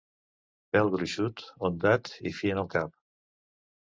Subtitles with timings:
[0.75, 3.01] Pèl gruixut, ondat i fi en el cap.